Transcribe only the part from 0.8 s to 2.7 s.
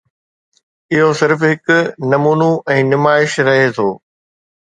اهو صرف هڪ نمونو